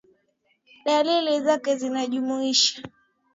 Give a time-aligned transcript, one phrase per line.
[0.85, 2.81] Dalili zake zinajumuisha